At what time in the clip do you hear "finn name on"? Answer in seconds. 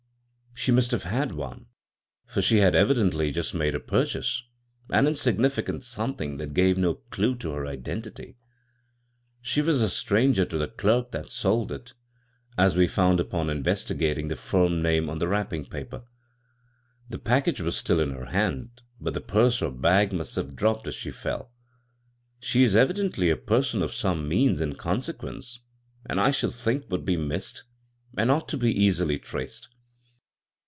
14.35-15.17